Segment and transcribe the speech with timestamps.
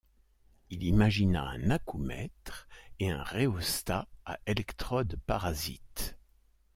[0.71, 2.67] Il imagina un acoumètre
[2.99, 6.17] et un rhéostat à électrode-parasite.